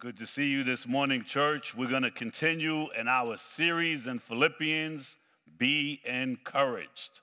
[0.00, 1.74] Good to see you this morning, church.
[1.74, 5.16] We're going to continue in our series in Philippians
[5.58, 7.18] Be Encouraged.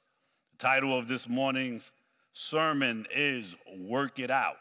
[0.51, 1.91] The title of this morning's
[2.33, 4.57] sermon is Work It Out.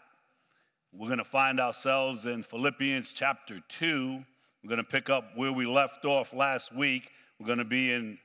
[0.93, 4.25] We're going to find ourselves in Philippians chapter 2.
[4.63, 7.11] We're going to pick up where we left off last week.
[7.41, 8.19] We're going to be in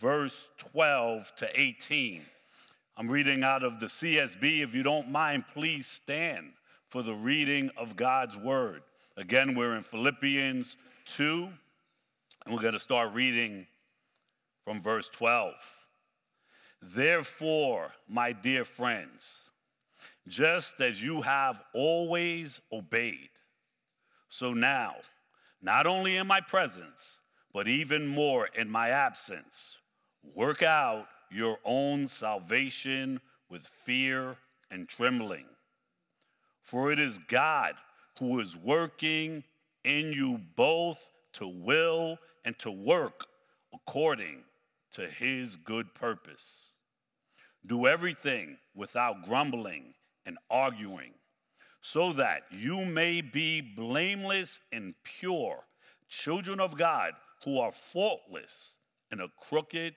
[0.00, 2.22] verse 12 to 18.
[2.96, 4.62] I'm reading out of the CSB.
[4.62, 6.52] If you don't mind, please stand
[6.88, 8.82] for the reading of God's word.
[9.18, 11.48] Again, we're in Philippians 2,
[12.44, 13.66] and we're going to start reading
[14.62, 15.54] from verse 12.
[16.82, 19.48] Therefore, my dear friends,
[20.28, 23.30] just as you have always obeyed,
[24.28, 24.96] so now,
[25.62, 27.22] not only in my presence,
[27.54, 29.78] but even more in my absence,
[30.34, 34.36] work out your own salvation with fear
[34.70, 35.46] and trembling.
[36.60, 37.76] For it is God
[38.18, 39.44] who is working
[39.84, 43.26] in you both to will and to work
[43.74, 44.42] according
[44.92, 46.74] to his good purpose.
[47.66, 51.12] Do everything without grumbling and arguing,
[51.80, 55.64] so that you may be blameless and pure,
[56.08, 57.12] children of God
[57.44, 58.76] who are faultless
[59.12, 59.94] in a crooked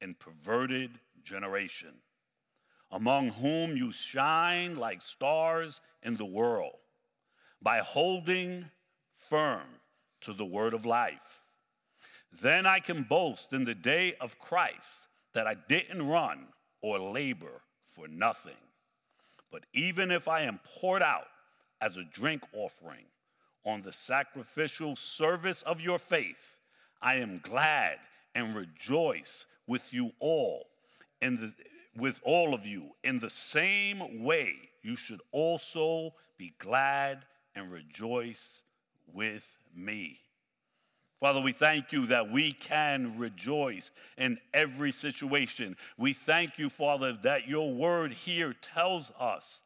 [0.00, 1.94] and perverted generation,
[2.90, 6.74] among whom you shine like stars in the world
[7.62, 8.66] by holding
[9.16, 9.62] firm
[10.22, 11.42] to the word of life.
[12.40, 16.46] Then I can boast in the day of Christ that I didn't run
[16.80, 18.56] or labor for nothing.
[19.50, 21.28] But even if I am poured out
[21.80, 23.04] as a drink offering
[23.64, 26.56] on the sacrificial service of your faith,
[27.00, 27.98] I am glad
[28.34, 30.66] and rejoice with you all
[31.20, 31.52] in the
[31.94, 38.62] with all of you in the same way you should also be glad and rejoice
[39.12, 40.18] with me.
[41.20, 45.76] Father, we thank you that we can rejoice in every situation.
[45.96, 49.60] We thank you, Father, that your word here tells us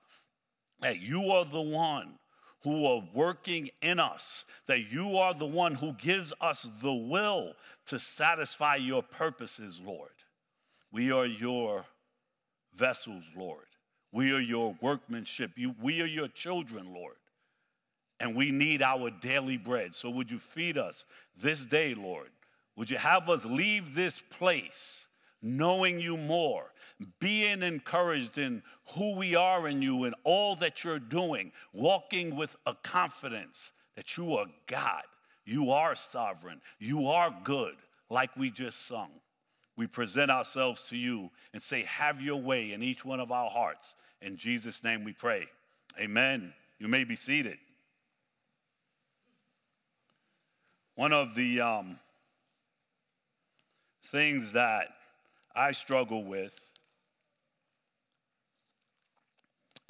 [0.80, 2.18] that you are the one
[2.62, 7.54] who are working in us, that you are the one who gives us the will
[7.86, 10.10] to satisfy your purposes, Lord.
[10.92, 11.86] We are your
[12.74, 13.64] vessels, Lord.
[14.12, 15.52] We are your workmanship.
[15.56, 17.16] You, we are your children, Lord
[18.20, 19.94] and we need our daily bread.
[19.94, 21.04] So would you feed us
[21.36, 22.30] this day, Lord?
[22.76, 25.06] Would you have us leave this place
[25.42, 26.72] knowing you more,
[27.20, 28.62] being encouraged in
[28.94, 34.16] who we are in you and all that you're doing, walking with a confidence that
[34.16, 35.02] you are God,
[35.44, 37.76] you are sovereign, you are good,
[38.10, 39.10] like we just sung.
[39.76, 43.50] We present ourselves to you and say, Have your way in each one of our
[43.50, 43.94] hearts.
[44.22, 45.46] In Jesus' name we pray.
[46.00, 46.52] Amen.
[46.78, 47.58] You may be seated.
[50.96, 51.98] One of the um,
[54.06, 54.88] things that
[55.54, 56.58] I struggle with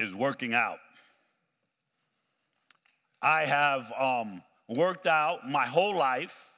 [0.00, 0.78] is working out.
[3.22, 6.52] I have um, worked out my whole life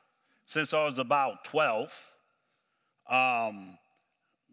[0.47, 1.93] since I was about 12.
[3.11, 3.77] Um,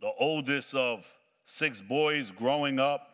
[0.02, 1.10] the oldest of
[1.46, 3.12] six boys growing up,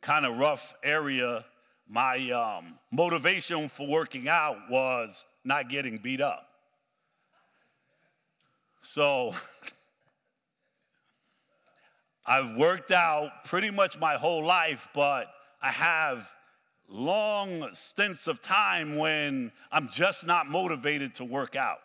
[0.00, 1.44] kind of rough area.
[1.88, 6.46] My um, motivation for working out was not getting beat up.
[8.82, 9.34] So
[12.26, 16.28] I've worked out pretty much my whole life, but I have
[16.88, 21.78] long stints of time when I'm just not motivated to work out.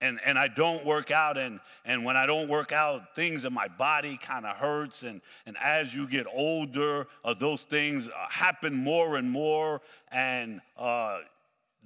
[0.00, 3.54] And, and I don't work out, and, and when I don't work out, things in
[3.54, 5.02] my body kind of hurts.
[5.02, 9.80] And, and as you get older, uh, those things uh, happen more and more.
[10.12, 11.20] And uh,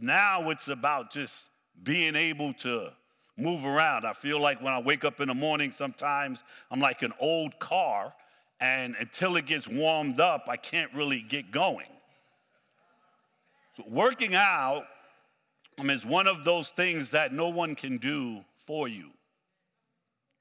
[0.01, 1.51] now it's about just
[1.83, 2.93] being able to
[3.37, 4.05] move around.
[4.05, 7.59] I feel like when I wake up in the morning, sometimes I'm like an old
[7.59, 8.13] car,
[8.61, 11.87] and until it gets warmed up, I can't really get going.
[13.77, 14.87] So, working out
[15.79, 19.11] is one of those things that no one can do for you.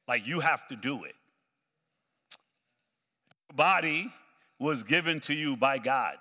[0.08, 1.14] Like, you have to do it.
[3.50, 4.12] Your body
[4.58, 6.16] was given to you by God.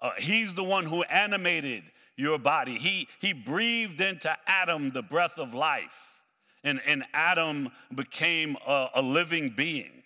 [0.00, 1.84] Uh, he's the one who animated
[2.16, 2.74] your body.
[2.74, 6.20] He, he breathed into Adam the breath of life,
[6.64, 10.02] and, and Adam became a, a living being.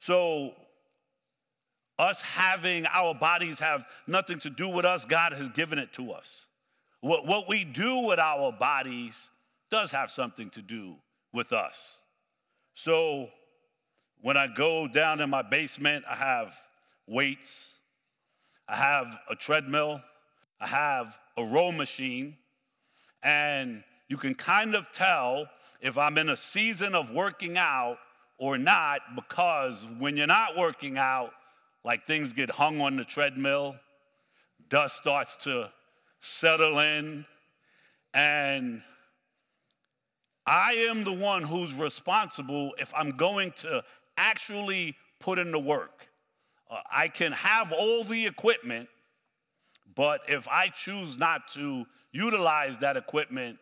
[0.00, 0.52] So,
[1.98, 6.12] us having our bodies have nothing to do with us, God has given it to
[6.12, 6.46] us.
[7.00, 9.30] What, what we do with our bodies
[9.70, 10.96] does have something to do
[11.32, 12.00] with us.
[12.74, 13.30] So,
[14.20, 16.54] when I go down in my basement, I have
[17.06, 17.74] weights,
[18.68, 20.00] I have a treadmill,
[20.60, 22.36] I have a row machine,
[23.22, 25.46] and you can kind of tell
[25.80, 27.98] if I'm in a season of working out
[28.38, 31.32] or not because when you're not working out,
[31.84, 33.76] like things get hung on the treadmill,
[34.68, 35.70] dust starts to
[36.20, 37.24] settle in,
[38.14, 38.82] and
[40.46, 43.82] I am the one who's responsible if I'm going to
[44.16, 46.08] actually put in the work.
[46.70, 48.88] Uh, I can have all the equipment,
[49.96, 53.58] but if I choose not to utilize that equipment,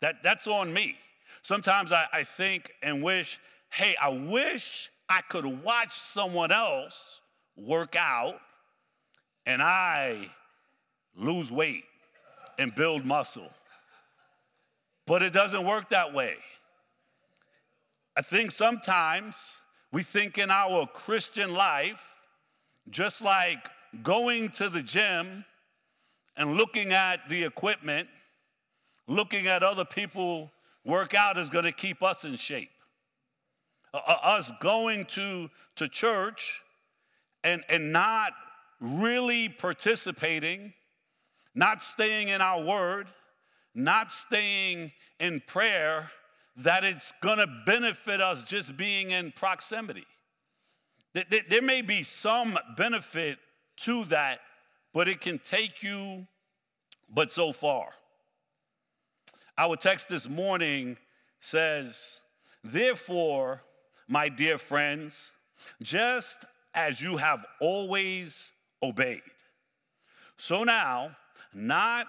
[0.00, 0.96] that, that's on me.
[1.42, 3.38] Sometimes I, I think and wish,
[3.70, 7.20] hey, I wish I could watch someone else
[7.56, 8.40] work out
[9.44, 10.30] and I
[11.14, 11.84] lose weight
[12.58, 13.50] and build muscle.
[15.06, 16.36] But it doesn't work that way.
[18.16, 19.58] I think sometimes
[19.92, 22.22] we think in our Christian life,
[22.90, 23.68] just like
[24.02, 25.44] going to the gym
[26.36, 28.08] and looking at the equipment,
[29.06, 30.50] looking at other people
[30.84, 32.70] work out is going to keep us in shape.
[33.92, 36.60] Uh, uh, us going to, to church
[37.44, 38.32] and, and not
[38.80, 40.72] really participating,
[41.54, 43.08] not staying in our word,
[43.74, 46.10] not staying in prayer,
[46.56, 50.06] that it's going to benefit us just being in proximity.
[51.14, 53.38] There may be some benefit
[53.78, 54.40] to that,
[54.96, 56.26] but it can take you
[57.10, 57.88] but so far.
[59.58, 60.96] Our text this morning
[61.38, 62.22] says,
[62.64, 63.60] Therefore,
[64.08, 65.32] my dear friends,
[65.82, 69.20] just as you have always obeyed,
[70.38, 71.14] so now,
[71.52, 72.06] not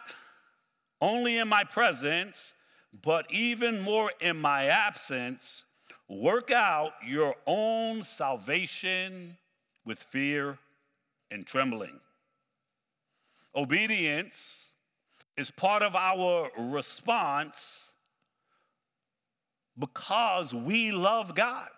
[1.02, 2.54] only in my presence,
[3.02, 5.66] but even more in my absence,
[6.08, 9.36] work out your own salvation
[9.84, 10.58] with fear
[11.32, 12.00] and trembling.
[13.56, 14.72] Obedience
[15.36, 17.92] is part of our response
[19.78, 21.70] because we love God.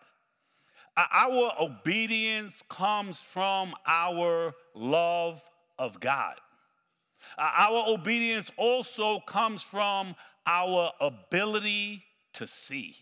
[0.98, 5.42] Our obedience comes from our love
[5.78, 6.36] of God.
[7.38, 12.96] Uh, our obedience also comes from our ability to see.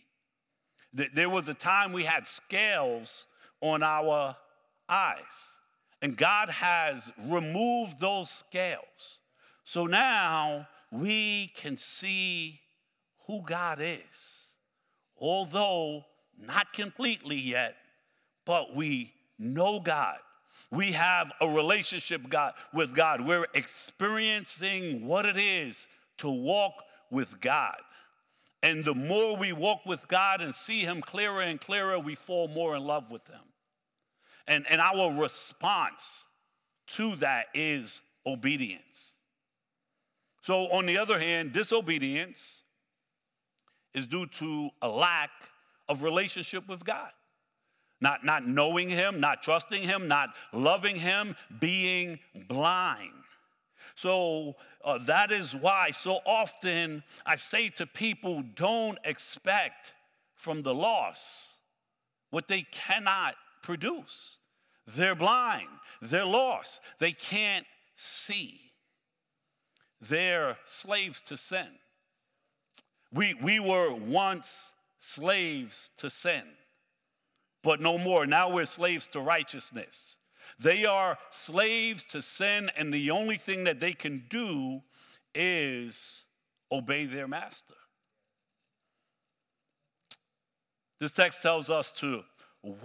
[0.93, 3.25] There was a time we had scales
[3.61, 4.35] on our
[4.89, 5.56] eyes,
[6.01, 9.19] and God has removed those scales.
[9.63, 12.59] So now we can see
[13.25, 14.45] who God is,
[15.19, 16.05] although
[16.39, 17.75] not completely yet,
[18.45, 20.17] but we know God.
[20.71, 23.25] We have a relationship God, with God.
[23.25, 26.73] We're experiencing what it is to walk
[27.09, 27.77] with God.
[28.63, 32.47] And the more we walk with God and see Him clearer and clearer, we fall
[32.47, 33.39] more in love with Him.
[34.47, 36.25] And, and our response
[36.87, 39.13] to that is obedience.
[40.41, 42.63] So, on the other hand, disobedience
[43.93, 45.29] is due to a lack
[45.89, 47.11] of relationship with God
[48.01, 53.11] not, not knowing him, not trusting him, not loving him, being blind.
[53.95, 59.95] So uh, that is why so often I say to people don't expect
[60.35, 61.57] from the loss
[62.29, 64.36] what they cannot produce.
[64.87, 65.67] They're blind,
[66.01, 68.59] they're lost, they can't see.
[69.99, 71.67] They're slaves to sin.
[73.11, 76.43] We, we were once slaves to sin
[77.67, 78.25] but no more.
[78.25, 80.15] Now we're slaves to righteousness.
[80.57, 84.81] They are slaves to sin, and the only thing that they can do
[85.35, 86.23] is
[86.71, 87.73] obey their master.
[91.01, 92.23] This text tells us to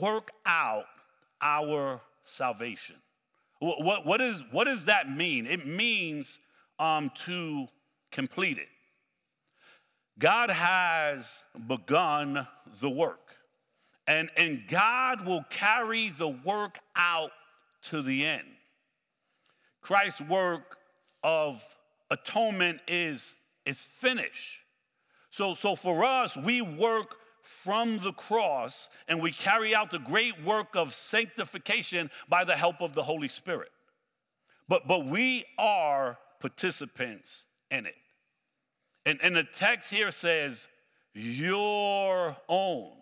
[0.01, 0.87] work out
[1.43, 2.97] our salvation.
[3.59, 5.47] What, what, what, is, what does that mean?
[5.47, 6.39] It means
[6.79, 7.67] um, to
[8.11, 8.69] complete it.
[10.19, 12.47] God has begun
[12.81, 13.37] the work.
[14.07, 17.31] And, and God will carry the work out
[17.83, 18.47] to the end.
[19.81, 20.79] Christ's work
[21.23, 21.63] of
[22.11, 23.35] atonement is,
[23.65, 24.59] is finished.
[25.31, 30.43] So, so for us, we work from the cross and we carry out the great
[30.45, 33.71] work of sanctification by the help of the Holy Spirit.
[34.69, 37.95] But, but we are participants in it.
[39.05, 40.69] And, and the text here says,
[41.15, 42.93] your own.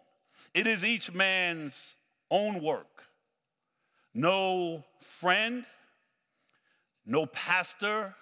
[0.54, 1.94] It is each man's
[2.30, 3.04] own work.
[4.14, 5.64] No friend,
[7.06, 8.14] no pastor,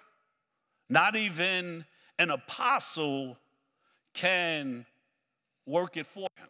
[0.89, 1.85] not even
[2.19, 3.37] an apostle
[4.13, 4.85] can
[5.69, 6.47] work it for him.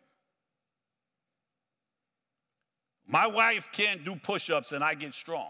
[3.06, 5.50] My wife can't do push ups and I get strong.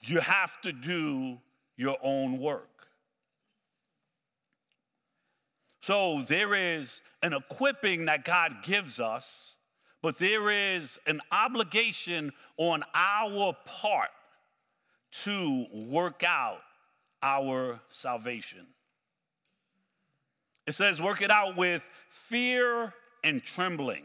[0.00, 1.38] You have to do
[1.76, 2.68] your own work.
[5.80, 9.56] So there is an equipping that God gives us,
[10.00, 14.08] but there is an obligation on our part
[15.24, 16.62] to work out
[17.22, 18.66] our salvation.
[20.66, 22.92] It says, work it out with fear
[23.22, 24.04] and trembling.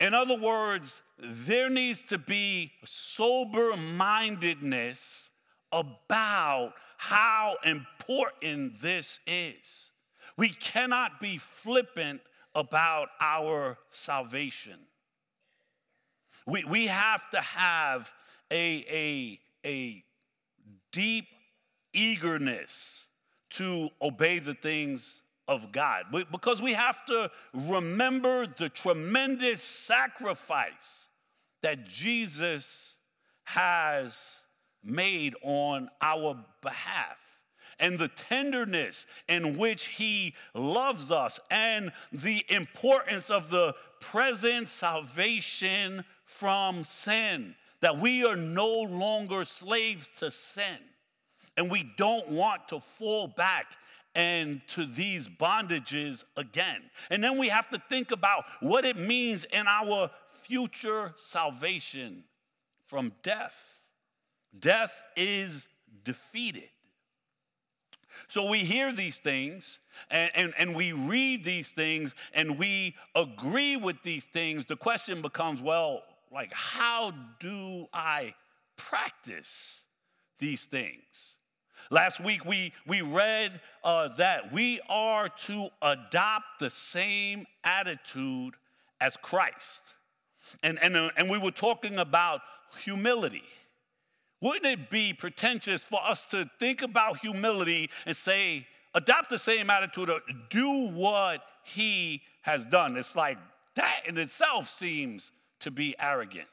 [0.00, 5.30] In other words, there needs to be sober mindedness
[5.72, 9.92] about how important this is.
[10.36, 12.20] We cannot be flippant
[12.54, 14.78] about our salvation.
[16.46, 18.12] We, we have to have
[18.50, 20.04] a, a, a
[20.92, 21.26] deep
[21.92, 23.06] eagerness
[23.56, 26.06] to obey the things of God.
[26.30, 31.08] Because we have to remember the tremendous sacrifice
[31.62, 32.96] that Jesus
[33.44, 34.40] has
[34.82, 37.18] made on our behalf
[37.78, 46.04] and the tenderness in which he loves us and the importance of the present salvation
[46.24, 50.78] from sin that we are no longer slaves to sin
[51.56, 53.76] and we don't want to fall back
[54.14, 56.82] into these bondages again.
[57.10, 62.24] And then we have to think about what it means in our future salvation
[62.86, 63.80] from death.
[64.58, 65.66] Death is
[66.04, 66.68] defeated.
[68.28, 69.80] So we hear these things
[70.10, 74.64] and, and, and we read these things and we agree with these things.
[74.64, 78.34] The question becomes well, like, how do I
[78.76, 79.84] practice
[80.38, 81.36] these things?
[81.90, 88.54] Last week we, we read uh, that we are to adopt the same attitude
[89.00, 89.94] as Christ.
[90.62, 92.40] And, and, uh, and we were talking about
[92.82, 93.44] humility.
[94.40, 99.70] Wouldn't it be pretentious for us to think about humility and say, adopt the same
[99.70, 102.96] attitude, or do what he has done?
[102.96, 103.38] It's like
[103.74, 106.48] that in itself seems to be arrogant.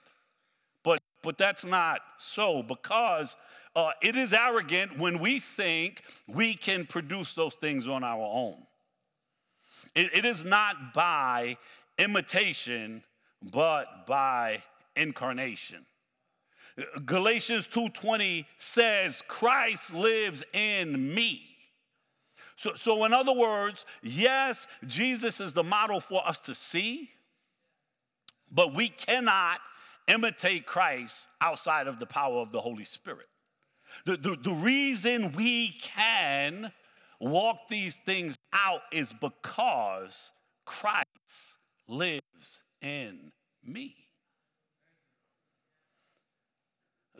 [0.84, 3.36] But, but that's not so because
[3.76, 8.58] uh, it is arrogant when we think we can produce those things on our own.
[9.96, 11.58] it, it is not by
[11.98, 13.04] imitation,
[13.52, 14.62] but by
[14.96, 15.86] incarnation.
[17.06, 21.48] Galatians 2:20 says Christ lives in me.
[22.56, 27.10] So, so in other words, yes, Jesus is the model for us to see,
[28.52, 29.60] but we cannot
[30.08, 33.28] imitate Christ outside of the power of the Holy Spirit.
[34.06, 36.72] The, the, the reason we can
[37.20, 40.32] walk these things out is because
[40.66, 41.58] Christ
[41.88, 43.32] lives in
[43.64, 43.96] me.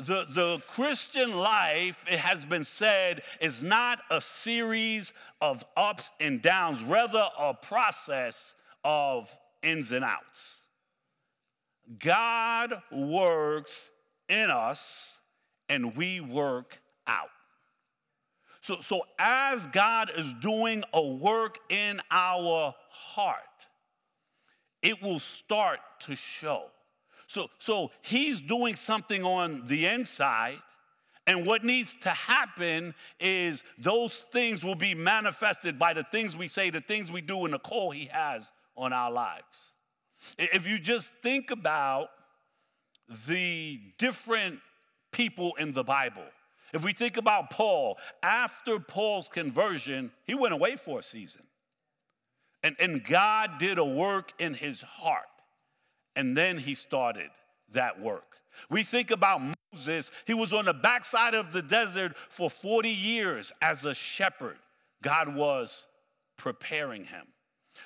[0.06, 6.42] the, the Christian life, it has been said, is not a series of ups and
[6.42, 9.30] downs, rather, a process of
[9.62, 10.68] ins and outs.
[12.00, 13.90] God works
[14.30, 15.18] in us
[15.72, 17.30] and we work out.
[18.60, 23.38] So, so as God is doing a work in our heart,
[24.82, 26.66] it will start to show.
[27.28, 30.60] So, so he's doing something on the inside.
[31.26, 36.50] And what needs to happen is those things will be manifested by the things we
[36.50, 39.72] say, the things we do, and the call he has on our lives.
[40.38, 42.10] If you just think about
[43.28, 44.60] the different
[45.12, 46.26] people in the Bible,
[46.74, 51.44] if we think about Paul, after Paul's conversion, he went away for a season.
[52.64, 55.26] And, and God did a work in his heart.
[56.16, 57.30] And then he started
[57.74, 58.38] that work.
[58.70, 59.42] We think about
[59.74, 64.58] Moses, he was on the backside of the desert for 40 years as a shepherd.
[65.02, 65.88] God was
[66.38, 67.26] preparing him.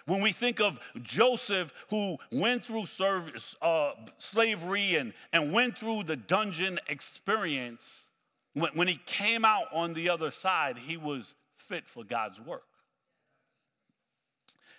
[0.05, 6.03] When we think of Joseph, who went through service, uh, slavery and, and went through
[6.03, 8.07] the dungeon experience,
[8.53, 12.63] when, when he came out on the other side, he was fit for God's work.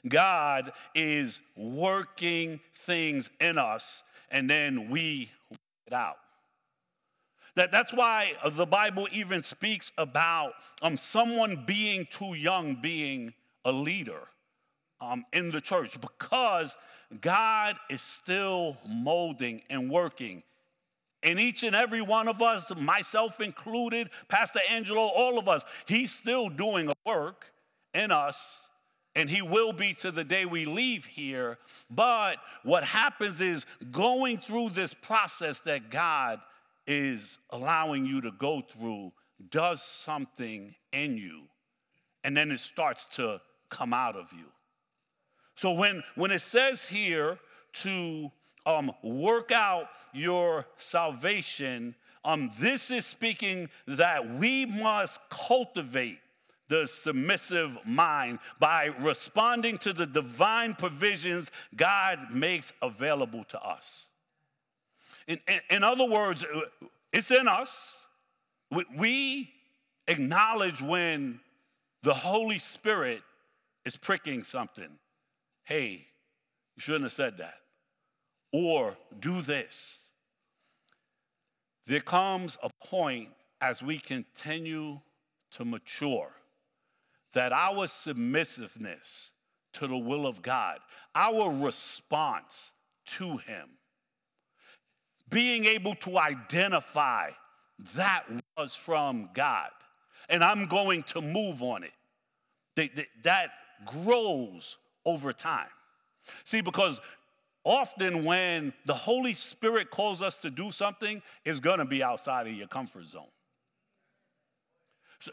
[0.08, 6.16] God is working things in us, and then we work it out.
[7.56, 13.32] That, that's why the Bible even speaks about um, someone being too young being
[13.64, 14.20] a leader
[15.00, 16.76] um, in the church because
[17.20, 20.42] God is still molding and working.
[21.22, 26.12] And each and every one of us, myself included, Pastor Angelo, all of us, he's
[26.12, 27.52] still doing a work
[27.94, 28.68] in us
[29.16, 31.58] and he will be to the day we leave here.
[31.90, 36.38] But what happens is going through this process that God
[36.86, 39.12] is allowing you to go through,
[39.50, 41.44] does something in you,
[42.24, 44.44] and then it starts to come out of you.
[45.56, 47.38] So when, when it says here
[47.74, 48.30] to
[48.66, 51.94] um, work out your salvation,
[52.24, 56.20] um, this is speaking that we must cultivate
[56.68, 64.08] the submissive mind by responding to the divine provisions God makes available to us.
[65.26, 66.44] In, in, in other words,
[67.12, 67.98] it's in us.
[68.70, 69.50] We, we
[70.08, 71.40] acknowledge when
[72.02, 73.22] the Holy Spirit
[73.84, 74.90] is pricking something.
[75.66, 76.06] Hey,
[76.76, 77.58] you shouldn't have said that.
[78.52, 80.10] Or do this.
[81.86, 83.30] There comes a point
[83.60, 85.00] as we continue
[85.52, 86.30] to mature
[87.32, 89.32] that our submissiveness
[89.74, 90.78] to the will of God,
[91.14, 92.72] our response
[93.06, 93.68] to Him,
[95.28, 97.30] being able to identify
[97.94, 98.24] that
[98.56, 99.70] was from God,
[100.28, 101.92] and I'm going to move on it,
[103.24, 103.50] that,
[103.84, 105.68] grows over time.
[106.44, 107.00] See, because
[107.64, 112.52] often when the Holy Spirit calls us to do something, it's gonna be outside of
[112.52, 113.30] your comfort zone.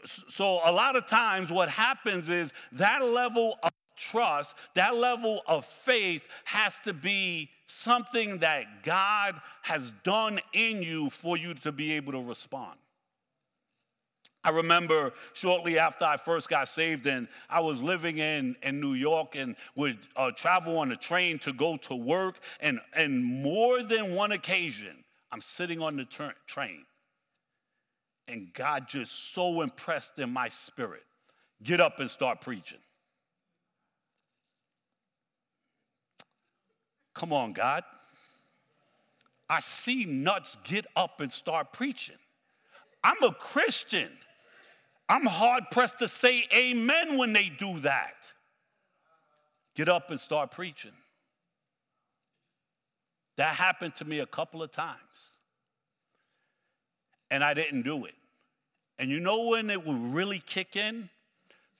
[0.06, 5.64] So, a lot of times, what happens is that level of trust, that level of
[5.64, 11.92] faith has to be something that God has done in you for you to be
[11.92, 12.78] able to respond.
[14.44, 18.92] I remember shortly after I first got saved, and I was living in, in New
[18.92, 22.40] York and would uh, travel on a train to go to work.
[22.60, 26.84] And, and more than one occasion, I'm sitting on the tra- train
[28.28, 31.02] and God just so impressed in my spirit.
[31.62, 32.78] Get up and start preaching.
[37.14, 37.84] Come on, God.
[39.48, 42.16] I see nuts get up and start preaching.
[43.04, 44.10] I'm a Christian.
[45.08, 48.32] I'm hard pressed to say amen when they do that.
[49.74, 50.92] Get up and start preaching.
[53.36, 55.30] That happened to me a couple of times
[57.30, 58.14] and I didn't do it.
[58.98, 61.10] And you know when it would really kick in?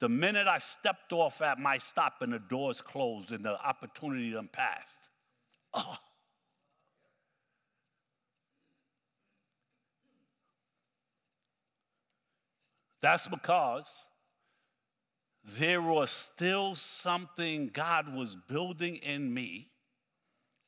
[0.01, 4.33] The minute I stepped off at my stop and the doors closed and the opportunity
[4.33, 5.09] done passed.
[5.73, 5.97] Oh.
[13.05, 14.07] That's because
[15.59, 19.69] there was still something God was building in me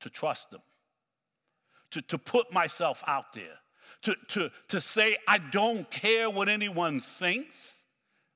[0.00, 0.60] to trust Him,
[1.92, 3.56] to, to put myself out there,
[4.02, 7.82] to, to, to say, I don't care what anyone thinks,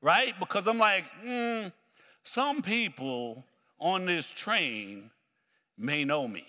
[0.01, 0.33] right?
[0.41, 1.71] Because I'm like, mm,
[2.25, 3.45] some people
[3.79, 5.11] on this train
[5.77, 6.47] may know me.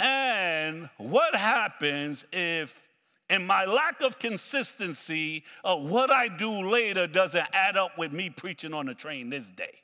[0.00, 2.76] And what happens if,
[3.30, 8.30] in my lack of consistency, of what I do later doesn't add up with me
[8.30, 9.78] preaching on the train this day?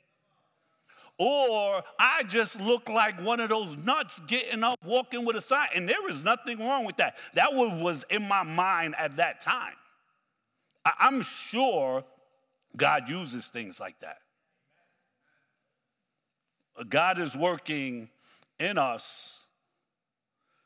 [1.17, 5.69] or I just look like one of those nuts getting up, walking with a sign.
[5.73, 7.17] And there is nothing wrong with that.
[7.35, 9.73] That was in my mind at that time.
[10.99, 12.03] I'm sure
[12.75, 14.17] God uses things like that.
[16.89, 18.09] God is working
[18.59, 19.39] in us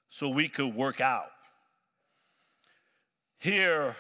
[0.10, 1.30] so we could work out.
[3.40, 3.96] Here,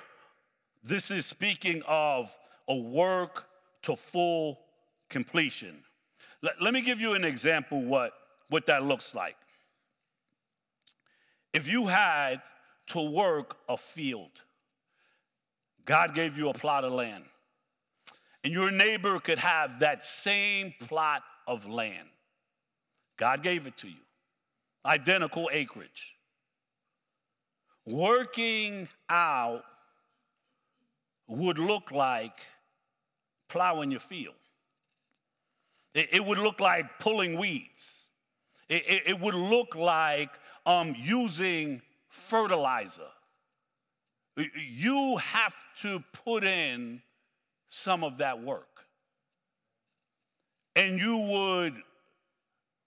[0.83, 2.29] this is speaking of
[2.67, 3.47] a work
[3.83, 4.59] to full
[5.09, 5.77] completion.
[6.41, 8.11] Let, let me give you an example what,
[8.49, 9.37] what that looks like.
[11.53, 12.41] If you had
[12.87, 14.31] to work a field,
[15.85, 17.23] God gave you a plot of land,
[18.43, 22.07] and your neighbor could have that same plot of land.
[23.17, 24.01] God gave it to you,
[24.85, 26.13] identical acreage.
[27.89, 29.63] Working out
[31.27, 32.39] would look like
[33.47, 34.35] plowing your field.
[35.95, 38.09] It, it would look like pulling weeds.
[38.67, 40.29] It, it, it would look like
[40.67, 43.09] um, using fertilizer.
[44.37, 47.01] You have to put in
[47.69, 48.85] some of that work.
[50.75, 51.73] And you would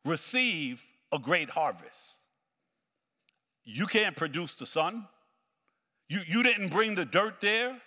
[0.04, 2.18] receive a great harvest.
[3.64, 5.06] You can't produce the sun.
[6.08, 7.80] You, you didn't bring the dirt there.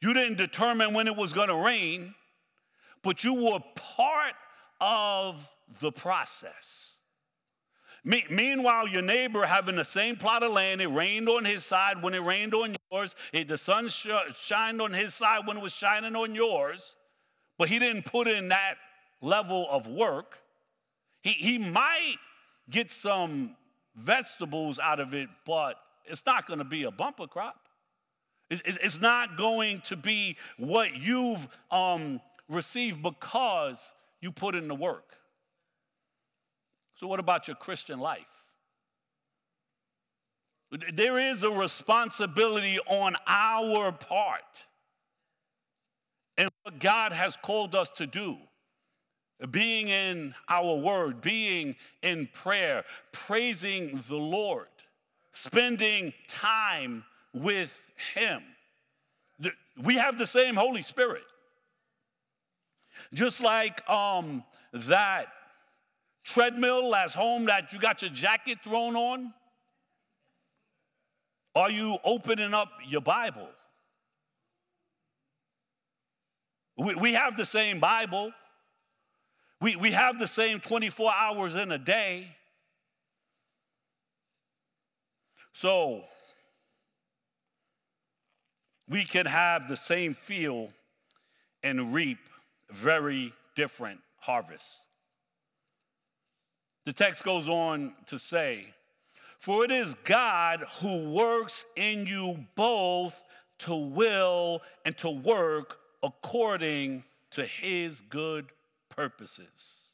[0.00, 2.14] You didn't determine when it was going to rain,
[3.02, 4.34] but you were part
[4.80, 5.48] of
[5.80, 6.96] the process.
[8.04, 12.02] Me- meanwhile, your neighbor having the same plot of land, it rained on his side
[12.02, 13.14] when it rained on yours.
[13.32, 16.96] It, the sun sh- shined on his side when it was shining on yours,
[17.58, 18.74] but he didn't put in that
[19.20, 20.40] level of work.
[21.22, 22.16] He, he might
[22.68, 23.54] get some
[23.96, 27.56] vegetables out of it, but it's not going to be a bumper crop.
[28.50, 34.74] It's, it's not going to be what you've um, received because you put in the
[34.74, 35.16] work.
[36.96, 38.26] So, what about your Christian life?
[40.94, 44.64] There is a responsibility on our part
[46.38, 48.38] and what God has called us to do.
[49.50, 54.68] Being in our word, being in prayer, praising the Lord,
[55.32, 57.80] spending time with
[58.14, 58.42] Him.
[59.82, 61.24] We have the same Holy Spirit.
[63.14, 65.26] Just like um, that
[66.24, 69.32] treadmill last home that you got your jacket thrown on,
[71.54, 73.48] are you opening up your Bible?
[76.78, 78.32] We, we have the same Bible.
[79.62, 82.34] We, we have the same 24 hours in a day.
[85.52, 86.02] So
[88.88, 90.72] we can have the same field
[91.62, 92.18] and reap
[92.72, 94.80] very different harvests.
[96.84, 98.66] The text goes on to say,
[99.38, 103.22] For it is God who works in you both
[103.60, 108.50] to will and to work according to his good
[108.94, 109.90] purposes.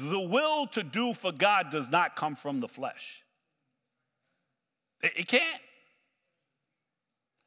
[0.00, 3.22] The will to do for God does not come from the flesh.
[5.02, 5.62] It, it can't.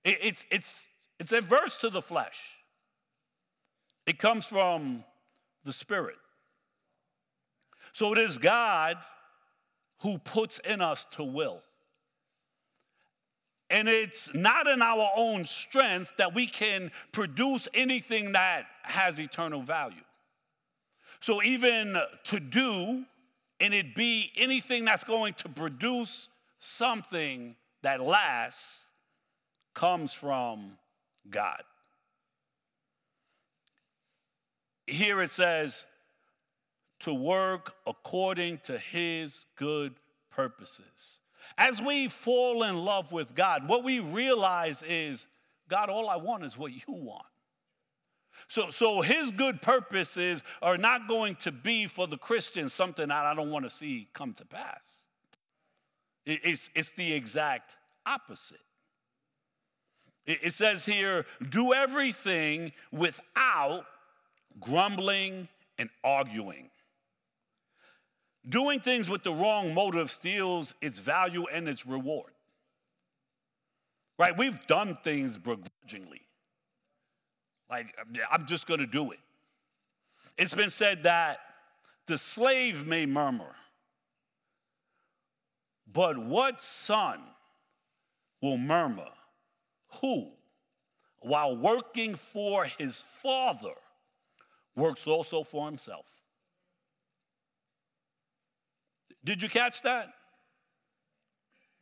[0.04, 0.88] It, it's, it's,
[1.20, 2.40] it's adverse to the flesh.
[4.06, 5.04] It comes from
[5.64, 6.18] the Spirit.
[7.94, 8.98] So it is God
[10.02, 11.62] who puts in us to will.
[13.70, 19.62] And it's not in our own strength that we can produce anything that has eternal
[19.62, 20.04] value.
[21.22, 23.06] So even to do,
[23.60, 28.82] and it be anything that's going to produce something that lasts,
[29.74, 30.78] comes from
[31.30, 31.64] God.
[34.86, 35.86] Here it says,
[37.00, 39.94] to work according to his good
[40.30, 41.20] purposes.
[41.58, 45.28] As we fall in love with God, what we realize is,
[45.70, 47.26] God, all I want is what you want.
[48.48, 53.26] So, so his good purposes are not going to be for the Christian something that
[53.26, 55.06] I don't want to see come to pass.
[56.26, 58.60] It's, it's the exact opposite.
[60.26, 63.86] It says here, do everything without
[64.62, 66.70] grumbling and arguing.
[68.48, 72.32] Doing things with the wrong motive steals its value and its reward.
[74.20, 74.38] Right?
[74.38, 76.22] We've done things begrudgingly.
[77.70, 77.96] Like,
[78.32, 79.20] I'm just going to do it.
[80.38, 81.40] It's been said that
[82.06, 83.56] the slave may murmur,
[85.92, 87.22] but what son
[88.42, 89.10] will murmur?
[90.02, 90.32] Who,
[91.22, 93.74] while working for his father,
[94.76, 96.06] works also for himself?
[99.26, 100.14] Did you catch that?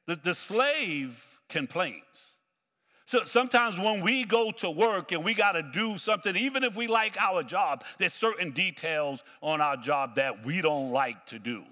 [0.07, 2.35] The, the slave complains.
[3.05, 6.77] So sometimes when we go to work and we got to do something, even if
[6.77, 11.37] we like our job, there's certain details on our job that we don't like to
[11.37, 11.63] do.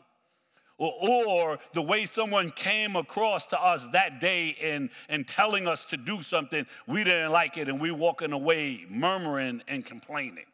[0.78, 5.86] Or, or the way someone came across to us that day and, and telling us
[5.86, 10.46] to do something, we didn't like it and we walking away murmuring and complaining.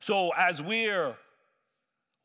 [0.00, 1.16] So as we're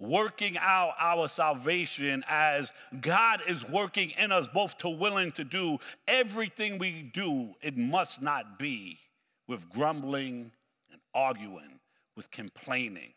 [0.02, 5.78] working out our salvation as God is working in us both to willing to do
[6.08, 9.00] everything we do, it must not be
[9.48, 10.52] with grumbling
[10.92, 11.80] and arguing,
[12.16, 13.14] with complaining,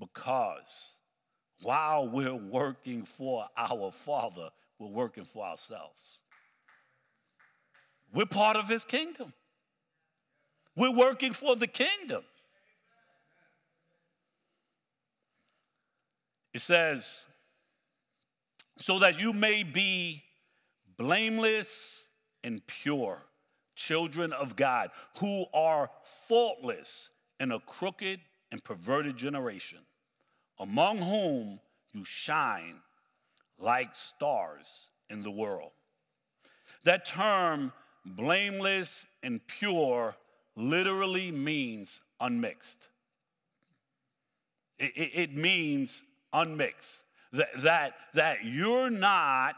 [0.00, 0.92] because
[1.62, 6.20] while we're working for our Father, we're working for ourselves.
[8.12, 9.32] We're part of His kingdom.
[10.74, 12.24] We're working for the kingdom.
[16.56, 17.26] It says,
[18.78, 20.22] so that you may be
[20.96, 22.08] blameless
[22.44, 23.22] and pure,
[23.74, 24.88] children of God,
[25.18, 29.80] who are faultless in a crooked and perverted generation,
[30.58, 31.60] among whom
[31.92, 32.76] you shine
[33.58, 35.72] like stars in the world.
[36.84, 37.70] That term,
[38.06, 40.16] blameless and pure,
[40.56, 42.88] literally means unmixed.
[44.78, 46.02] It, it, it means
[46.36, 47.04] unmixed.
[47.32, 49.56] That, that, that you're not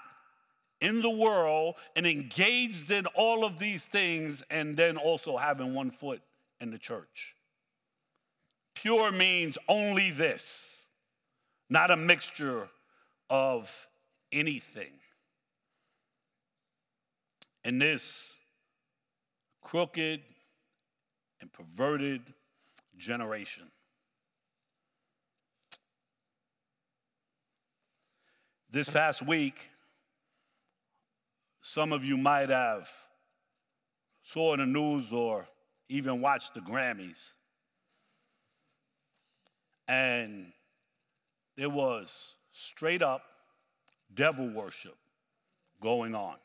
[0.81, 5.91] in the world and engaged in all of these things and then also having one
[5.91, 6.23] foot
[6.61, 7.35] in the church.
[8.75, 10.87] Pure means only this,
[11.69, 12.69] not a mixture
[13.29, 13.71] of
[14.33, 14.93] anything.
[17.69, 18.39] in this
[19.61, 20.23] crooked
[21.43, 22.23] and perverted
[22.97, 23.65] generation.
[28.71, 29.71] This past week,
[31.63, 32.87] some of you might have
[34.23, 35.49] saw in the news or
[35.89, 37.33] even watched the Grammys.
[39.87, 40.53] And
[41.57, 43.23] there was straight up
[44.15, 44.97] devil worship
[45.81, 46.37] going on.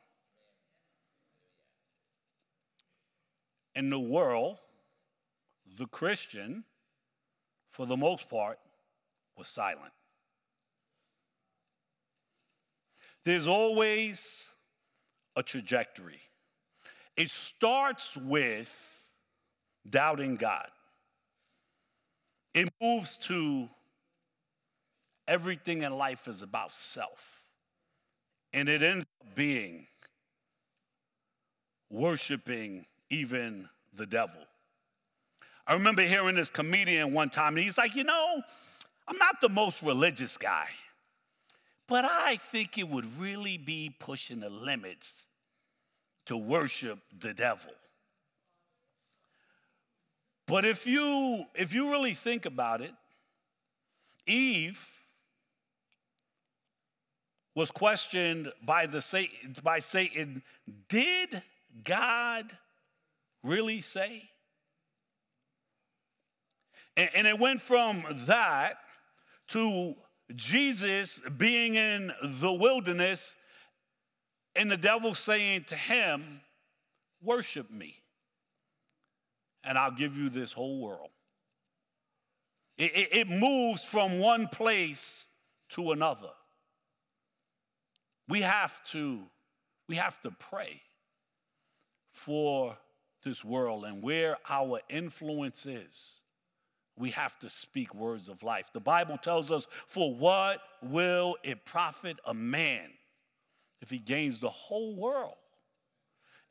[3.75, 4.59] In the world,
[5.77, 6.63] the Christian,
[7.71, 8.59] for the most part,
[9.35, 9.91] was silent.
[13.25, 14.45] There's always
[15.35, 16.19] a trajectory.
[17.15, 19.11] It starts with
[19.89, 20.67] doubting God.
[22.53, 23.69] It moves to
[25.27, 27.41] everything in life is about self.
[28.51, 29.87] And it ends up being
[31.89, 34.41] worshiping even the devil.
[35.65, 38.41] I remember hearing this comedian one time, and he's like, You know,
[39.07, 40.67] I'm not the most religious guy,
[41.87, 45.25] but I think it would really be pushing the limits
[46.25, 47.71] to worship the devil.
[50.47, 52.93] But if you if you really think about it,
[54.25, 54.85] Eve
[57.55, 60.41] was questioned by the Satan, by Satan,
[60.89, 61.41] did
[61.83, 62.51] God
[63.43, 64.23] really say?
[66.97, 68.77] And, and it went from that
[69.49, 69.95] to
[70.35, 73.35] Jesus being in the wilderness
[74.55, 76.41] and the devil saying to him,
[77.21, 77.95] Worship me,
[79.63, 81.09] and I'll give you this whole world.
[82.77, 85.27] It, it, it moves from one place
[85.69, 86.31] to another.
[88.27, 89.19] We have to,
[89.87, 90.81] we have to pray
[92.11, 92.77] for
[93.23, 96.22] this world and where our influence is.
[96.97, 98.69] We have to speak words of life.
[98.71, 102.91] The Bible tells us, For what will it profit a man
[103.81, 105.35] if he gains the whole world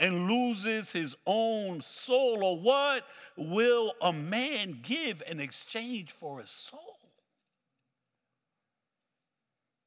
[0.01, 2.43] and loses his own soul?
[2.43, 3.05] Or what
[3.37, 6.99] will a man give in exchange for his soul?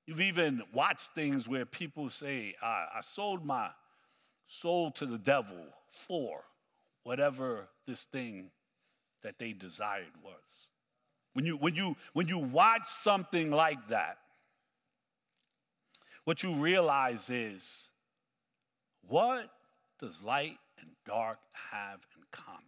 [0.07, 3.69] You've even watched things where people say, I, I sold my
[4.47, 6.43] soul to the devil for
[7.03, 8.51] whatever this thing
[9.25, 10.69] that they desired was.
[11.33, 14.19] When you, when you, when you watch something like that,
[16.25, 17.89] what you realize is
[19.07, 19.49] what
[19.99, 21.39] does light and dark
[21.71, 22.61] have in common?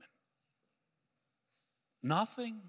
[2.01, 2.59] Nothing.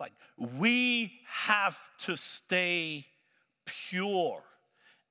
[0.00, 0.12] Like,
[0.58, 3.06] we have to stay
[3.64, 4.42] pure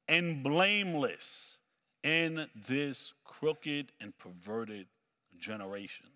[0.09, 1.57] and blameless
[2.03, 4.87] in this crooked and perverted
[5.39, 6.07] generation.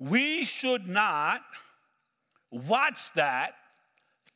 [0.00, 1.42] We should not
[2.50, 3.52] watch that,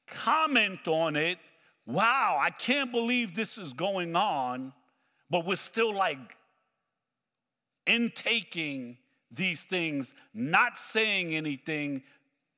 [0.06, 1.38] comment on it.
[1.86, 4.72] Wow, I can't believe this is going on,
[5.30, 6.18] but we're still like
[7.86, 8.98] intaking
[9.30, 12.02] these things, not saying anything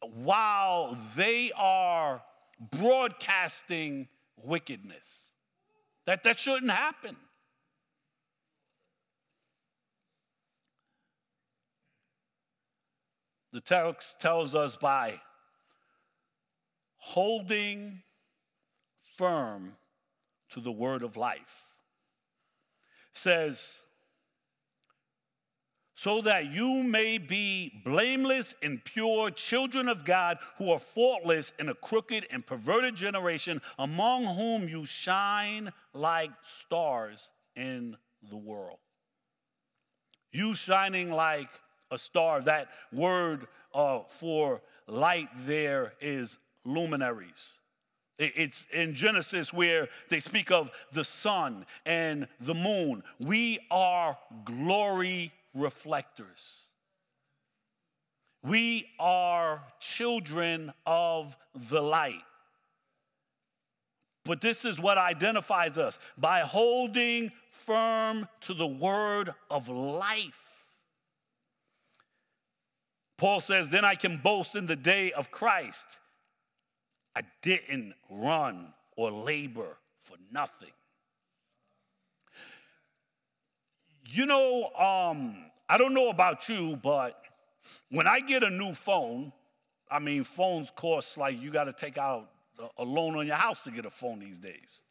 [0.00, 2.22] while they are
[2.72, 5.30] broadcasting wickedness.
[6.06, 7.16] That, that shouldn't happen.
[13.56, 15.18] The text tells us by
[16.98, 18.02] holding
[19.16, 19.72] firm
[20.50, 21.40] to the word of life.
[23.14, 23.80] says,
[25.94, 31.70] so that you may be blameless and pure children of God who are faultless in
[31.70, 37.96] a crooked and perverted generation, among whom you shine like stars in
[38.28, 38.80] the world.
[40.30, 41.48] You shining like
[41.90, 42.40] a star.
[42.40, 47.60] That word uh, for light there is luminaries.
[48.18, 53.02] It's in Genesis where they speak of the sun and the moon.
[53.18, 56.68] We are glory reflectors.
[58.42, 61.36] We are children of
[61.68, 62.22] the light.
[64.24, 70.45] But this is what identifies us by holding firm to the word of life.
[73.18, 75.98] Paul says, Then I can boast in the day of Christ.
[77.14, 80.72] I didn't run or labor for nothing.
[84.08, 85.36] You know, um,
[85.68, 87.20] I don't know about you, but
[87.90, 89.32] when I get a new phone,
[89.90, 92.30] I mean, phones cost like you got to take out
[92.78, 94.82] a loan on your house to get a phone these days.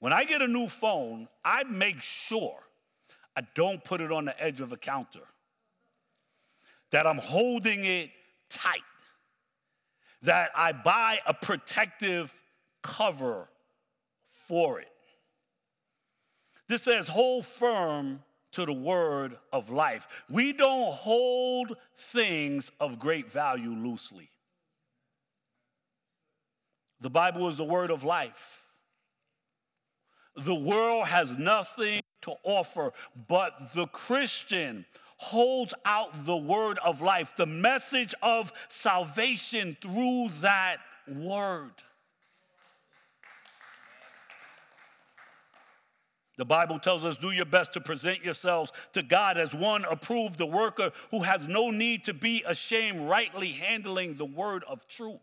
[0.00, 2.56] When I get a new phone, I make sure
[3.36, 5.26] I don't put it on the edge of a counter,
[6.90, 8.10] that I'm holding it
[8.48, 8.82] tight,
[10.22, 12.34] that I buy a protective
[12.82, 13.48] cover
[14.30, 14.88] for it.
[16.68, 18.22] This says, hold firm
[18.52, 20.24] to the word of life.
[20.30, 24.30] We don't hold things of great value loosely.
[27.00, 28.64] The Bible is the word of life.
[30.36, 32.92] The world has nothing to offer,
[33.28, 34.84] but the Christian
[35.18, 41.72] holds out the word of life, the message of salvation through that word.
[46.36, 50.38] The Bible tells us, do your best to present yourselves to God as one approved,
[50.38, 55.18] the worker who has no need to be ashamed, rightly handling the word of truth.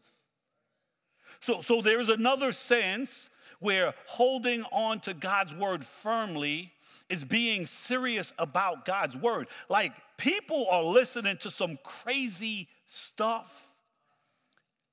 [1.39, 3.29] So, so there's another sense
[3.59, 6.73] where holding on to God's word firmly
[7.09, 9.47] is being serious about God's word.
[9.69, 13.69] Like people are listening to some crazy stuff.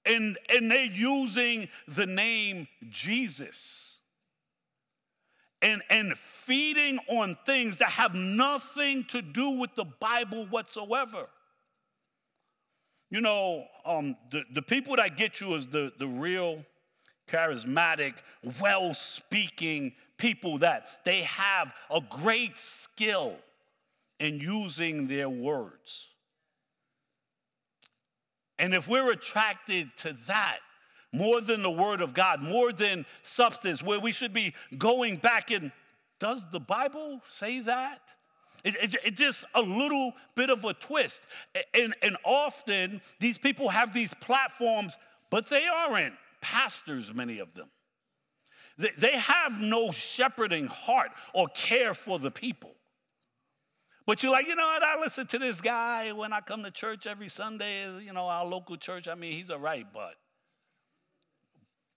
[0.04, 4.00] And, and they're using the name Jesus
[5.62, 11.28] and, and feeding on things that have nothing to do with the Bible whatsoever.
[13.10, 16.64] You know, um, the, the people that get you is the, the real
[17.28, 18.14] charismatic,
[18.60, 23.34] well speaking people that they have a great skill
[24.20, 26.14] in using their words.
[28.60, 30.58] And if we're attracted to that,
[31.12, 35.50] more than the Word of God, more than substance, where we should be going back
[35.50, 35.72] and
[36.20, 38.00] does the Bible say that?
[38.62, 41.26] It, it, it's just a little bit of a twist.
[41.74, 44.96] And, and often these people have these platforms,
[45.30, 47.68] but they aren't pastors, many of them.
[48.98, 52.74] They, have no shepherding heart or care for the people.
[54.06, 54.82] But you're like, you know what?
[54.82, 58.44] I listen to this guy when I come to church every Sunday, you know, our
[58.44, 59.06] local church.
[59.06, 60.16] I mean, he's all right, but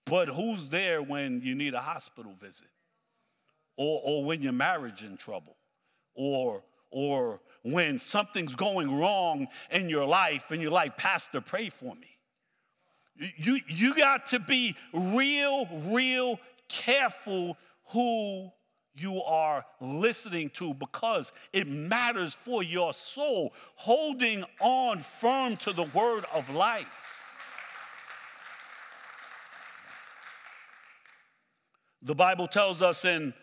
[0.06, 2.68] but who's there when you need a hospital visit?
[3.76, 5.58] Or, or when your marriage in trouble?
[6.14, 11.96] Or, or when something's going wrong in your life and you're like, Pastor, pray for
[11.96, 12.08] me.
[13.38, 18.52] You, you got to be real, real careful who
[18.96, 23.54] you are listening to because it matters for your soul.
[23.76, 26.90] Holding on firm to the word of life.
[32.02, 33.34] The Bible tells us, and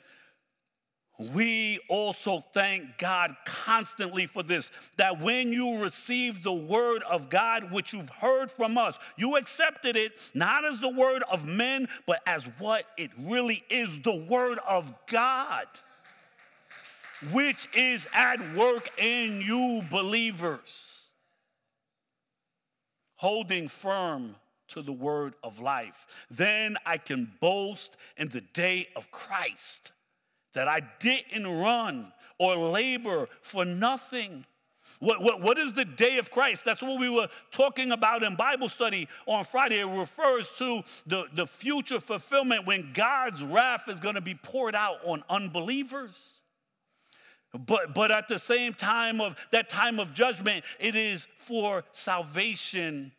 [1.31, 7.73] we also thank God constantly for this that when you receive the word of God,
[7.73, 12.21] which you've heard from us, you accepted it not as the word of men, but
[12.27, 15.67] as what it really is the word of God,
[17.31, 21.07] which is at work in you, believers.
[23.17, 24.35] Holding firm
[24.69, 26.07] to the word of life.
[26.31, 29.93] Then I can boast in the day of Christ
[30.55, 34.45] that I didn't run or labor for nothing.
[35.01, 36.65] What, what, what is the day of Christ?
[36.65, 39.81] That's what we were talking about in Bible study on Friday.
[39.81, 44.75] It refers to the, the future fulfillment when God's wrath is going to be poured
[44.75, 46.43] out on unbelievers.
[47.67, 53.13] But, but at the same time of that time of judgment, it is for salvation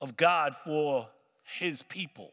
[0.00, 1.08] of God for
[1.58, 2.32] his people.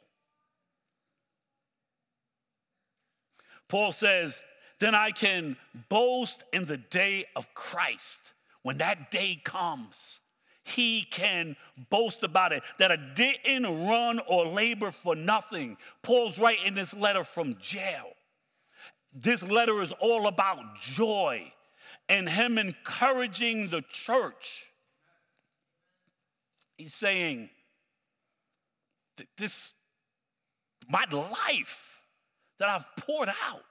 [3.67, 4.41] Paul says,
[4.79, 5.57] then I can
[5.89, 8.33] boast in the day of Christ.
[8.63, 10.19] When that day comes,
[10.63, 11.55] he can
[11.89, 15.77] boast about it that I didn't run or labor for nothing.
[16.01, 18.07] Paul's writing this letter from jail.
[19.13, 21.51] This letter is all about joy
[22.09, 24.71] and him encouraging the church.
[26.77, 27.49] He's saying,
[29.37, 29.73] this,
[30.87, 31.96] my life
[32.59, 33.63] that I've poured out.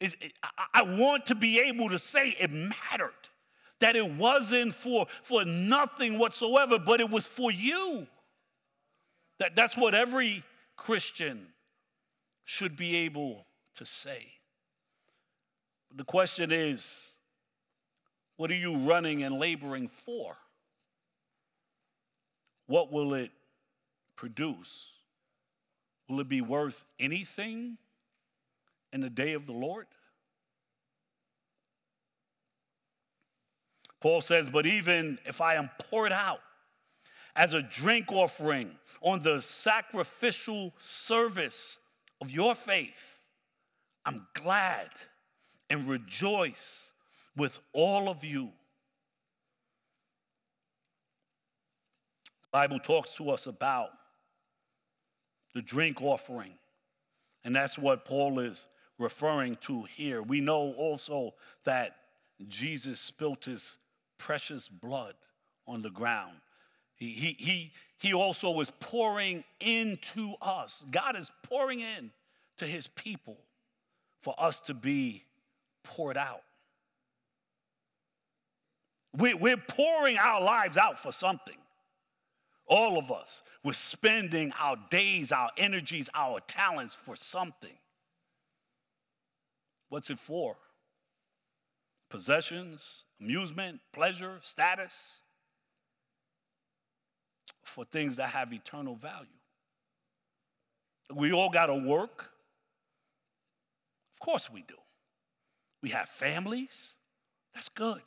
[0.00, 0.16] Is,
[0.72, 3.12] I want to be able to say it mattered,
[3.80, 8.06] that it wasn't for, for nothing whatsoever, but it was for you.
[9.38, 10.42] That, that's what every
[10.76, 11.46] Christian
[12.44, 14.26] should be able to say.
[15.96, 17.12] The question is
[18.36, 20.36] what are you running and laboring for?
[22.66, 23.30] What will it
[24.16, 24.93] produce?
[26.08, 27.78] Will it be worth anything
[28.92, 29.86] in the day of the Lord?
[34.00, 36.40] Paul says, But even if I am poured out
[37.34, 41.78] as a drink offering on the sacrificial service
[42.20, 43.22] of your faith,
[44.04, 44.90] I'm glad
[45.70, 46.92] and rejoice
[47.34, 48.52] with all of you.
[52.42, 53.88] The Bible talks to us about
[55.54, 56.52] the drink offering,
[57.44, 58.66] and that's what Paul is
[58.98, 60.22] referring to here.
[60.22, 61.34] We know also
[61.64, 61.96] that
[62.48, 63.76] Jesus spilt his
[64.18, 65.14] precious blood
[65.66, 66.36] on the ground.
[66.96, 70.84] He, he, he, he also is pouring into us.
[70.90, 72.10] God is pouring in
[72.58, 73.36] to his people
[74.22, 75.24] for us to be
[75.82, 76.42] poured out.
[79.16, 81.56] We, we're pouring our lives out for something.
[82.66, 83.42] All of us.
[83.62, 87.76] We're spending our days, our energies, our talents for something.
[89.88, 90.56] What's it for?
[92.10, 95.20] Possessions, amusement, pleasure, status?
[97.64, 99.26] For things that have eternal value.
[101.14, 102.30] We all got to work.
[104.14, 104.74] Of course we do.
[105.82, 106.92] We have families.
[107.54, 108.02] That's good.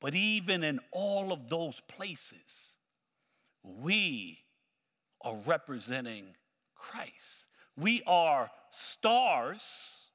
[0.00, 2.77] But even in all of those places,
[3.82, 4.38] we
[5.20, 6.34] are representing
[6.74, 7.48] Christ.
[7.76, 10.06] We are stars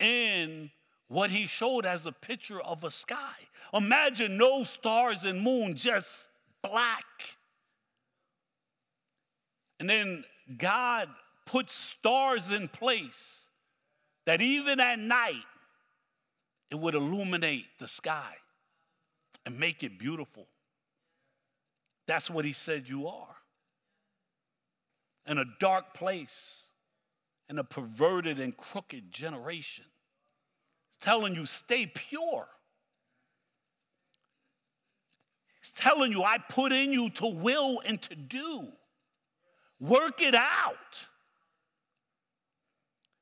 [0.00, 0.70] in
[1.08, 3.34] what he showed as a picture of a sky.
[3.72, 6.28] Imagine no stars and moon, just
[6.62, 7.04] black.
[9.80, 10.24] And then
[10.56, 11.08] God
[11.46, 13.48] put stars in place
[14.26, 15.44] that even at night,
[16.70, 18.34] it would illuminate the sky
[19.44, 20.46] and make it beautiful.
[22.06, 23.36] That's what he said you are.
[25.26, 26.66] In a dark place,
[27.48, 29.84] in a perverted and crooked generation.
[30.90, 32.46] He's telling you, stay pure.
[35.60, 38.68] He's telling you, I put in you to will and to do.
[39.80, 40.76] Work it out.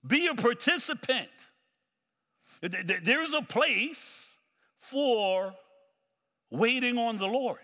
[0.05, 1.29] Be a participant.
[2.61, 4.37] There's a place
[4.77, 5.55] for
[6.51, 7.59] waiting on the Lord.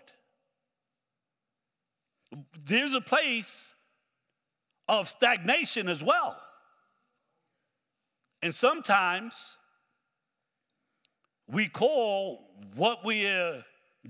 [2.65, 3.73] There's a place
[4.87, 6.39] of stagnation as well.
[8.41, 9.57] And sometimes
[11.47, 13.63] we call what we are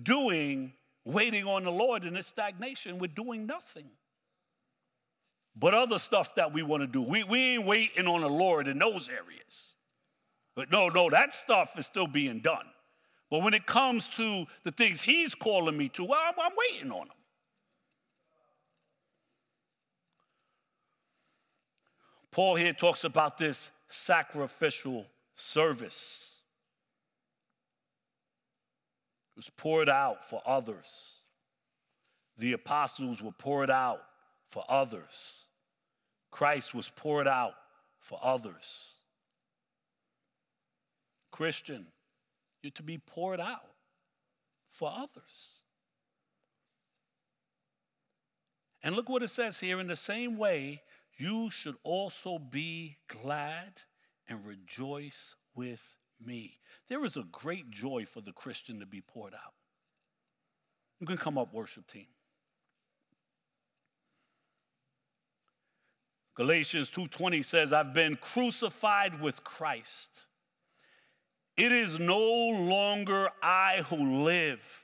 [0.04, 0.74] doing
[1.06, 3.00] waiting on the Lord and it's stagnation.
[3.00, 3.90] We're doing nothing.
[5.56, 8.68] But other stuff that we want to do, we, we ain't waiting on the Lord
[8.68, 9.76] in those areas.
[10.56, 12.66] But no, no, that stuff is still being done.
[13.30, 16.92] But when it comes to the things He's calling me to, well, I'm, I'm waiting
[16.92, 17.19] on Him.
[22.40, 26.40] Paul here talks about this sacrificial service.
[29.36, 31.18] It was poured out for others.
[32.38, 34.00] The apostles were poured out
[34.48, 35.48] for others.
[36.32, 37.56] Christ was poured out
[38.00, 38.94] for others.
[41.32, 41.88] Christian,
[42.62, 43.68] you're to be poured out
[44.72, 45.64] for others.
[48.82, 50.84] And look what it says here in the same way,
[51.20, 53.82] you should also be glad
[54.28, 56.60] and rejoice with me.
[56.88, 59.54] There is a great joy for the Christian to be poured out.
[61.00, 62.08] You can come up, worship team.
[66.36, 70.24] Galatians 2:20 says, "I've been crucified with Christ.
[71.58, 74.79] It is no longer I who live,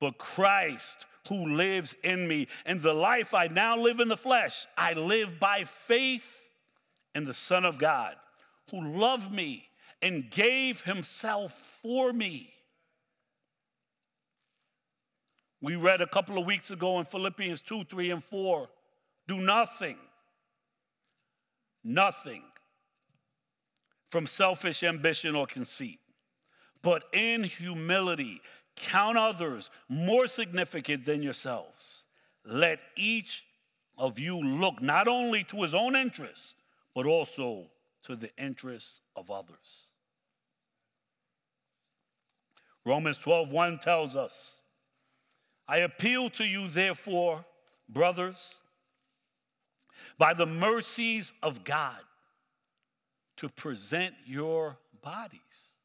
[0.00, 2.48] but Christ who lives in me.
[2.66, 6.40] And the life I now live in the flesh, I live by faith
[7.14, 8.16] in the Son of God,
[8.70, 9.68] who loved me
[10.02, 12.52] and gave himself for me.
[15.62, 18.68] We read a couple of weeks ago in Philippians 2, 3, and 4
[19.28, 19.98] do nothing,
[21.84, 22.42] nothing
[24.08, 26.00] from selfish ambition or conceit,
[26.82, 28.40] but in humility,
[28.80, 32.04] count others more significant than yourselves.
[32.44, 33.44] Let each
[33.98, 36.54] of you look not only to his own interests,
[36.94, 37.66] but also
[38.04, 39.88] to the interests of others.
[42.84, 44.54] Romans 12, 1 tells us,
[45.68, 47.44] I appeal to you, therefore,
[47.88, 48.58] brothers,
[50.16, 52.00] by the mercies of God
[53.36, 55.76] to present your bodies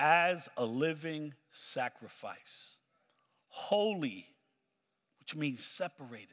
[0.00, 2.78] as a living sacrifice,
[3.48, 4.26] holy,
[5.20, 6.28] which means separated,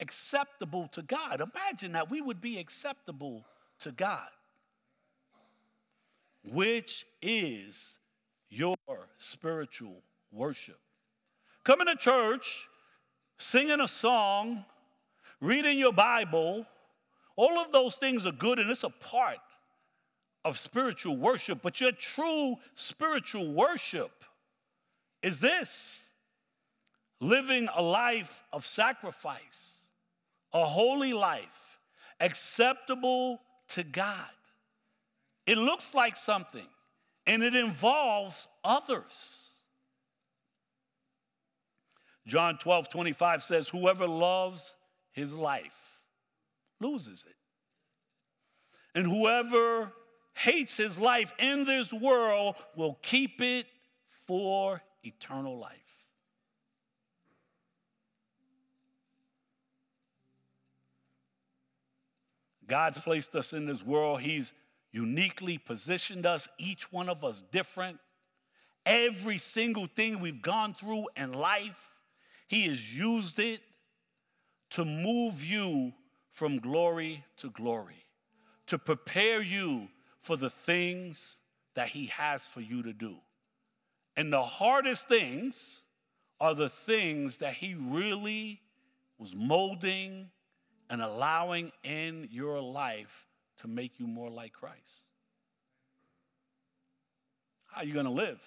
[0.00, 1.42] acceptable to God.
[1.42, 3.44] Imagine that we would be acceptable
[3.80, 4.28] to God,
[6.50, 7.98] which is
[8.48, 8.74] your
[9.18, 10.02] spiritual
[10.32, 10.78] worship.
[11.64, 12.66] Coming to church,
[13.38, 14.64] singing a song,
[15.40, 16.66] reading your Bible,
[17.36, 19.38] All of those things are good and it's a part
[20.44, 24.24] of spiritual worship, but your true spiritual worship
[25.22, 26.08] is this
[27.20, 29.88] living a life of sacrifice,
[30.52, 31.80] a holy life,
[32.20, 34.30] acceptable to God.
[35.46, 36.66] It looks like something
[37.26, 39.50] and it involves others.
[42.26, 44.74] John 12, 25 says, Whoever loves
[45.12, 45.98] his life
[46.80, 47.36] loses it.
[48.94, 49.92] And whoever
[50.34, 53.66] hates his life in this world will keep it
[54.26, 55.78] for eternal life.
[62.66, 64.20] God's placed us in this world.
[64.20, 64.52] He's
[64.90, 67.98] uniquely positioned us, each one of us different.
[68.86, 71.94] Every single thing we've gone through in life,
[72.48, 73.60] He has used it
[74.70, 75.92] to move you
[76.30, 78.04] from glory to glory,
[78.66, 79.88] to prepare you
[80.24, 81.36] for the things
[81.74, 83.16] that He has for you to do.
[84.16, 85.82] And the hardest things
[86.40, 88.62] are the things that He really
[89.18, 90.30] was molding
[90.88, 93.26] and allowing in your life
[93.58, 95.04] to make you more like Christ.
[97.66, 98.40] How are you going to live?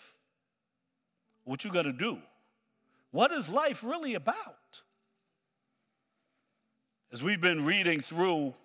[1.43, 2.17] What you going to do?
[3.11, 4.81] What is life really about?
[7.11, 8.55] As we've been reading through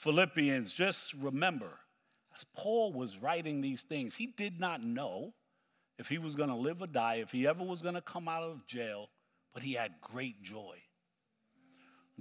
[0.00, 1.78] Philippians, just remember,
[2.34, 5.34] as Paul was writing these things, he did not know
[5.98, 8.26] if he was going to live or die, if he ever was going to come
[8.26, 9.10] out of jail,
[9.52, 10.78] but he had great joy.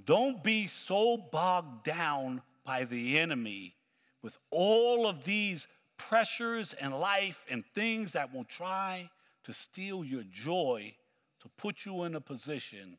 [0.03, 3.77] Don't be so bogged down by the enemy
[4.21, 9.09] with all of these pressures in life and things that will try
[9.45, 10.93] to steal your joy
[11.39, 12.97] to put you in a position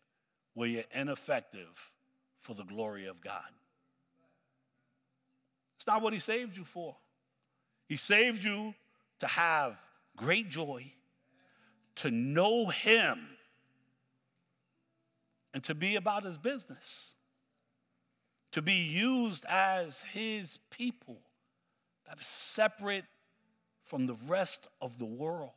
[0.55, 1.93] where you're ineffective
[2.41, 3.45] for the glory of God.
[5.81, 6.95] It's not what He saved you for.
[7.89, 8.75] He saved you
[9.19, 9.77] to have
[10.17, 10.93] great joy,
[11.97, 13.27] to know Him
[15.53, 17.15] and to be about his business,
[18.53, 21.21] to be used as his people
[22.07, 23.05] that is separate
[23.83, 25.51] from the rest of the world.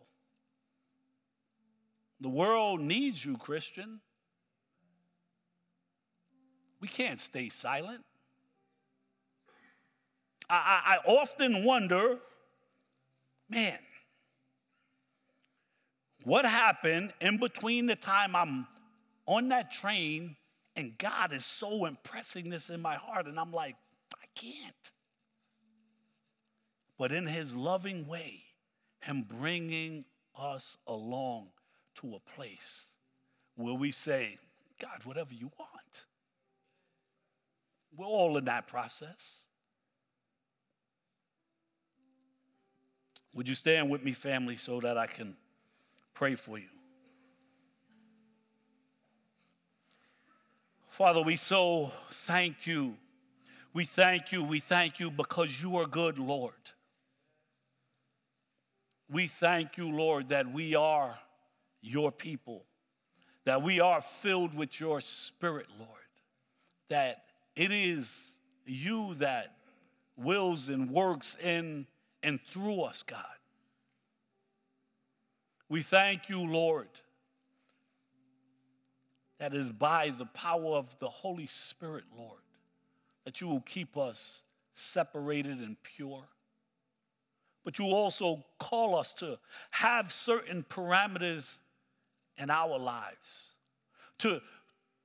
[2.21, 3.99] The world needs you, Christian.
[6.79, 8.03] We can't stay silent.
[10.49, 12.19] I, I, often wonder,
[13.49, 13.79] man,
[16.23, 18.67] what happened in between the time I'm
[19.25, 20.35] on that train,
[20.75, 23.75] and God is so impressing this in my heart, and I'm like,
[24.15, 24.91] I can't.
[26.97, 28.41] But in His loving way,
[29.01, 30.05] Him bringing
[30.37, 31.47] us along
[31.95, 32.87] to a place
[33.55, 34.37] where we say,
[34.79, 36.05] God, whatever you want.
[37.95, 39.45] We're all in that process.
[43.33, 45.35] Would you stand with me, family, so that I can
[46.13, 46.67] pray for you?
[50.89, 52.95] Father, we so thank you.
[53.73, 54.43] We thank you.
[54.43, 56.53] We thank you because you are good, Lord.
[59.09, 61.17] We thank you, Lord, that we are
[61.81, 62.63] your people,
[63.45, 65.89] that we are filled with your spirit, Lord,
[66.89, 67.23] that
[67.55, 69.55] it is you that
[70.15, 71.87] wills and works in
[72.23, 73.23] and through us, God.
[75.69, 76.87] We thank you, Lord,
[79.39, 82.39] that is by the power of the Holy Spirit, Lord,
[83.25, 84.43] that you will keep us
[84.73, 86.23] separated and pure.
[87.63, 89.37] But you also call us to
[89.71, 91.59] have certain parameters
[92.37, 93.53] in our lives,
[94.19, 94.41] to,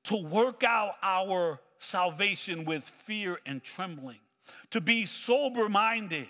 [0.04, 4.18] to work out our salvation with fear and trembling,
[4.70, 6.28] to be sober minded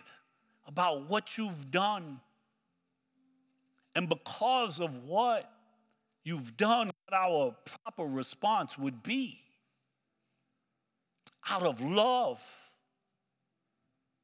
[0.69, 2.21] about what you've done.
[3.97, 5.51] And because of what
[6.23, 9.41] you've done, what our proper response would be
[11.51, 12.41] out of love,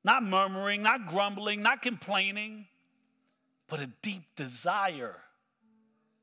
[0.05, 2.66] not murmuring, not grumbling, not complaining,
[3.66, 5.16] but a deep desire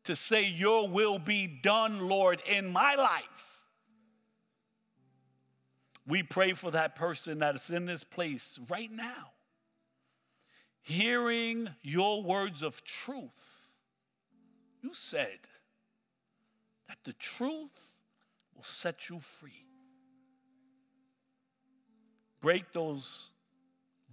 [0.04, 3.60] to say, Your will be done, Lord, in my life.
[6.08, 9.31] We pray for that person that is in this place right now,
[10.82, 13.72] hearing your words of truth.
[14.82, 15.40] You said,
[16.88, 17.96] that the truth
[18.54, 19.66] will set you free.
[22.42, 23.30] Break those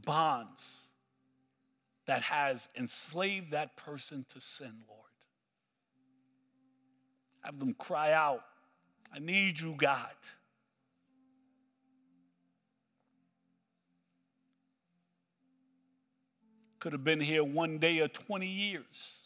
[0.04, 0.90] bonds
[2.06, 5.00] that has enslaved that person to sin, Lord.
[7.40, 8.44] Have them cry out,
[9.12, 10.14] I need you, God.
[16.80, 19.20] Could have been here one day or 20 years.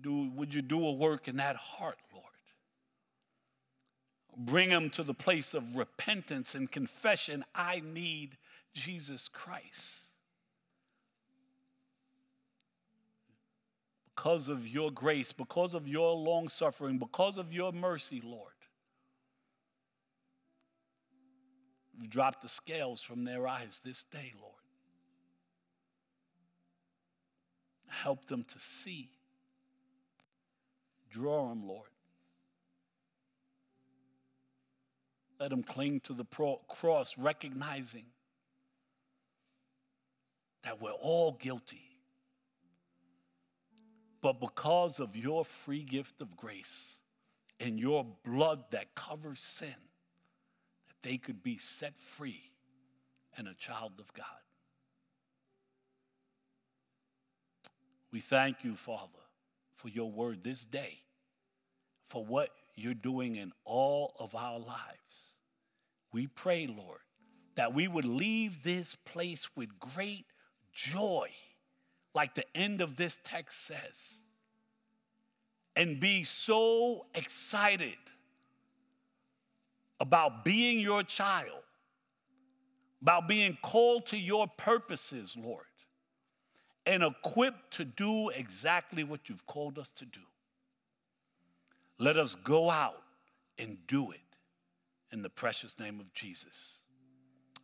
[0.00, 2.24] Do, would you do a work in that heart, Lord?
[4.36, 7.44] Bring them to the place of repentance and confession.
[7.54, 8.36] I need
[8.74, 10.02] Jesus Christ.
[14.14, 18.52] Because of your grace, because of your long suffering, because of your mercy, Lord.
[22.08, 24.63] Drop the scales from their eyes this day, Lord.
[28.02, 29.08] Help them to see.
[31.10, 31.88] Draw them, Lord.
[35.38, 36.24] Let them cling to the
[36.68, 38.06] cross, recognizing
[40.64, 41.82] that we're all guilty.
[44.20, 47.00] But because of your free gift of grace
[47.60, 49.74] and your blood that covers sin,
[50.88, 52.50] that they could be set free
[53.36, 54.43] and a child of God.
[58.14, 59.24] We thank you, Father,
[59.74, 61.00] for your word this day,
[62.04, 65.40] for what you're doing in all of our lives.
[66.12, 67.00] We pray, Lord,
[67.56, 70.26] that we would leave this place with great
[70.72, 71.30] joy,
[72.14, 74.22] like the end of this text says,
[75.74, 77.98] and be so excited
[79.98, 81.64] about being your child,
[83.02, 85.66] about being called to your purposes, Lord
[86.86, 90.20] and equipped to do exactly what you've called us to do.
[91.98, 93.02] Let us go out
[93.58, 94.20] and do it
[95.12, 96.82] in the precious name of Jesus.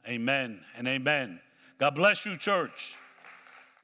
[0.08, 1.40] Amen and amen.
[1.78, 2.96] God bless you, church.